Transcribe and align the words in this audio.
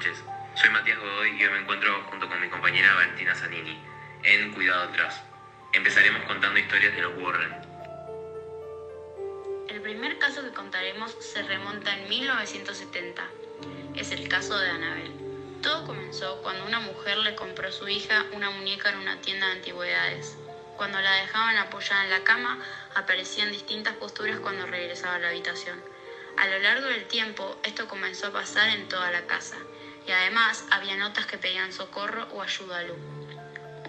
noches. 0.00 0.24
Soy 0.54 0.70
Matías 0.70 0.98
Godoy 0.98 1.38
y 1.38 1.44
hoy 1.44 1.50
me 1.50 1.58
encuentro 1.58 2.02
junto 2.08 2.26
con 2.26 2.40
mi 2.40 2.48
compañera 2.48 2.94
Valentina 2.94 3.34
Zanini 3.34 3.78
en 4.22 4.50
Cuidado 4.54 4.84
Atrás. 4.84 5.22
Empezaremos 5.74 6.22
contando 6.22 6.58
historias 6.58 6.96
de 6.96 7.02
los 7.02 7.18
Warren. 7.18 7.54
El 9.68 9.82
primer 9.82 10.18
caso 10.18 10.42
que 10.42 10.52
contaremos 10.52 11.14
se 11.20 11.42
remonta 11.42 11.94
en 11.94 12.08
1970. 12.08 13.28
Es 13.94 14.10
el 14.12 14.26
caso 14.28 14.58
de 14.58 14.70
Annabel. 14.70 15.12
Todo 15.62 15.86
comenzó 15.86 16.40
cuando 16.40 16.64
una 16.64 16.80
mujer 16.80 17.18
le 17.18 17.34
compró 17.34 17.68
a 17.68 17.72
su 17.72 17.86
hija 17.86 18.24
una 18.32 18.48
muñeca 18.48 18.88
en 18.88 19.00
una 19.00 19.20
tienda 19.20 19.48
de 19.48 19.52
antigüedades. 19.52 20.38
Cuando 20.78 20.98
la 20.98 21.12
dejaban 21.16 21.58
apoyada 21.58 22.04
en 22.04 22.10
la 22.10 22.24
cama, 22.24 22.58
aparecían 22.94 23.52
distintas 23.52 23.96
posturas 23.96 24.40
cuando 24.40 24.64
regresaba 24.64 25.16
a 25.16 25.18
la 25.18 25.28
habitación. 25.28 25.78
A 26.38 26.46
lo 26.46 26.58
largo 26.60 26.86
del 26.86 27.04
tiempo, 27.04 27.58
esto 27.64 27.86
comenzó 27.86 28.28
a 28.28 28.32
pasar 28.32 28.70
en 28.70 28.88
toda 28.88 29.10
la 29.10 29.26
casa, 29.26 29.58
y 30.06 30.12
además 30.12 30.64
había 30.70 30.96
notas 30.96 31.26
que 31.26 31.38
pedían 31.38 31.72
socorro 31.72 32.28
o 32.32 32.42
ayuda 32.42 32.78
a 32.78 32.82
Lu. 32.82 32.94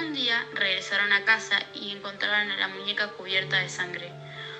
Un 0.00 0.14
día 0.14 0.46
regresaron 0.54 1.12
a 1.12 1.24
casa 1.24 1.58
y 1.74 1.90
encontraron 1.90 2.50
a 2.50 2.56
la 2.56 2.68
muñeca 2.68 3.08
cubierta 3.08 3.58
de 3.58 3.68
sangre. 3.68 4.10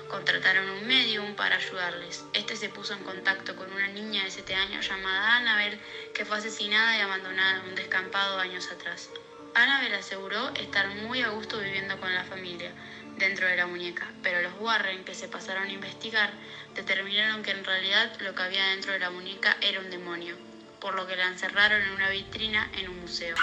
Contrataron 0.07 0.69
un 0.69 0.85
medium 0.85 1.35
para 1.35 1.55
ayudarles. 1.55 2.25
Este 2.33 2.55
se 2.55 2.69
puso 2.69 2.93
en 2.93 3.03
contacto 3.03 3.55
con 3.55 3.71
una 3.73 3.87
niña 3.87 4.23
de 4.23 4.29
7 4.29 4.53
años 4.53 4.87
llamada 4.87 5.37
Annabel 5.37 5.79
que 6.13 6.25
fue 6.25 6.37
asesinada 6.37 6.97
y 6.97 7.01
abandonada 7.01 7.59
en 7.59 7.69
un 7.69 7.75
descampado 7.75 8.39
años 8.39 8.69
atrás. 8.71 9.09
Annabel 9.55 9.95
aseguró 9.95 10.49
estar 10.55 10.87
muy 10.89 11.23
a 11.23 11.29
gusto 11.29 11.59
viviendo 11.59 11.99
con 11.99 12.13
la 12.13 12.23
familia 12.23 12.71
dentro 13.17 13.47
de 13.47 13.57
la 13.57 13.67
muñeca, 13.67 14.07
pero 14.21 14.41
los 14.41 14.53
Warren 14.59 15.03
que 15.03 15.15
se 15.15 15.27
pasaron 15.27 15.63
a 15.63 15.73
investigar 15.73 16.31
determinaron 16.75 17.43
que 17.43 17.51
en 17.51 17.65
realidad 17.65 18.11
lo 18.19 18.35
que 18.35 18.43
había 18.43 18.65
dentro 18.67 18.93
de 18.93 18.99
la 18.99 19.09
muñeca 19.09 19.57
era 19.61 19.79
un 19.79 19.89
demonio, 19.89 20.37
por 20.81 20.95
lo 20.95 21.07
que 21.07 21.15
la 21.15 21.27
encerraron 21.27 21.81
en 21.81 21.91
una 21.91 22.09
vitrina 22.09 22.69
en 22.75 22.89
un 22.89 23.01
museo. 23.01 23.35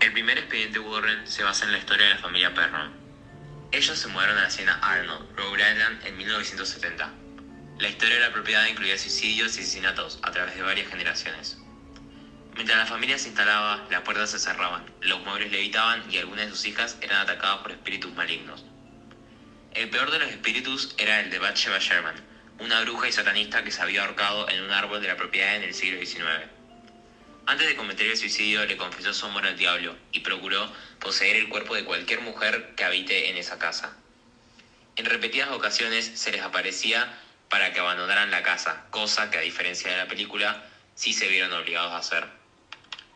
El 0.00 0.12
primer 0.12 0.38
expediente 0.38 0.78
Warren 0.78 1.26
se 1.26 1.44
basa 1.44 1.66
en 1.66 1.72
la 1.72 1.78
historia 1.78 2.06
de 2.06 2.14
la 2.14 2.20
familia 2.20 2.54
Perron. 2.54 2.92
Ellos 3.70 3.98
se 3.98 4.08
mudaron 4.08 4.36
a 4.38 4.40
la 4.40 4.46
hacienda 4.48 4.78
Arnold, 4.82 5.36
Rhode 5.36 5.70
Island, 5.70 6.06
en 6.06 6.16
1970. 6.16 7.12
La 7.78 7.88
historia 7.88 8.16
de 8.16 8.20
la 8.22 8.32
propiedad 8.32 8.66
incluía 8.66 8.98
suicidios 8.98 9.56
y 9.56 9.60
asesinatos 9.60 10.18
a 10.22 10.30
través 10.30 10.56
de 10.56 10.62
varias 10.62 10.88
generaciones. 10.88 11.58
Mientras 12.54 12.78
la 12.78 12.86
familia 12.86 13.18
se 13.18 13.28
instalaba, 13.28 13.86
las 13.90 14.02
puertas 14.02 14.30
se 14.30 14.38
cerraban, 14.38 14.84
los 15.00 15.20
muebles 15.24 15.52
levitaban 15.52 16.04
y 16.10 16.18
algunas 16.18 16.46
de 16.46 16.50
sus 16.52 16.66
hijas 16.66 16.98
eran 17.00 17.20
atacadas 17.20 17.58
por 17.58 17.70
espíritus 17.70 18.12
malignos. 18.14 18.64
El 19.72 19.88
peor 19.88 20.10
de 20.10 20.18
los 20.18 20.28
espíritus 20.28 20.94
era 20.98 21.20
el 21.20 21.30
de 21.30 21.38
Bathsheba 21.38 21.78
Sherman, 21.78 22.31
una 22.62 22.80
bruja 22.82 23.08
y 23.08 23.12
satanista 23.12 23.64
que 23.64 23.72
se 23.72 23.82
había 23.82 24.02
ahorcado 24.02 24.48
en 24.48 24.62
un 24.62 24.70
árbol 24.70 25.00
de 25.00 25.08
la 25.08 25.16
propiedad 25.16 25.56
en 25.56 25.64
el 25.64 25.74
siglo 25.74 25.98
XIX. 25.98 26.48
Antes 27.44 27.66
de 27.66 27.74
cometer 27.74 28.08
el 28.08 28.16
suicidio 28.16 28.64
le 28.64 28.76
confesó 28.76 29.12
su 29.12 29.26
amor 29.26 29.46
al 29.46 29.56
diablo 29.58 29.96
y 30.12 30.20
procuró 30.20 30.72
poseer 31.00 31.36
el 31.36 31.48
cuerpo 31.48 31.74
de 31.74 31.84
cualquier 31.84 32.20
mujer 32.20 32.74
que 32.76 32.84
habite 32.84 33.30
en 33.30 33.36
esa 33.36 33.58
casa. 33.58 33.96
En 34.94 35.06
repetidas 35.06 35.50
ocasiones 35.50 36.04
se 36.14 36.30
les 36.30 36.42
aparecía 36.42 37.18
para 37.48 37.72
que 37.72 37.80
abandonaran 37.80 38.30
la 38.30 38.44
casa, 38.44 38.86
cosa 38.90 39.30
que 39.30 39.38
a 39.38 39.42
diferencia 39.42 39.90
de 39.90 39.96
la 39.96 40.06
película 40.06 40.64
sí 40.94 41.12
se 41.12 41.26
vieron 41.26 41.52
obligados 41.52 41.92
a 41.92 41.98
hacer. 41.98 42.28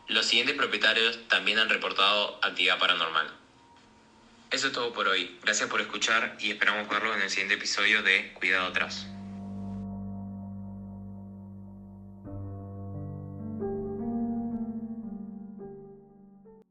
Los 0.07 0.25
siguientes 0.25 0.57
propietarios 0.57 1.25
también 1.29 1.59
han 1.59 1.69
reportado 1.69 2.39
actividad 2.43 2.79
paranormal. 2.79 3.31
Eso 4.51 4.67
es 4.67 4.73
todo 4.73 4.91
por 4.91 5.07
hoy. 5.07 5.37
Gracias 5.41 5.69
por 5.69 5.79
escuchar 5.79 6.35
y 6.39 6.51
esperamos 6.51 6.89
verlo 6.89 7.15
en 7.15 7.21
el 7.21 7.29
siguiente 7.29 7.55
episodio 7.55 8.03
de 8.03 8.33
Cuidado 8.33 8.67
atrás. 8.67 9.07